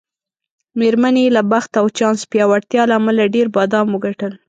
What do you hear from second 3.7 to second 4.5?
وګټل.